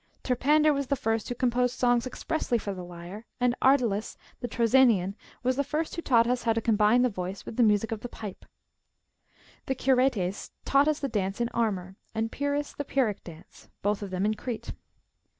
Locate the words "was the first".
0.73-1.29, 5.43-5.95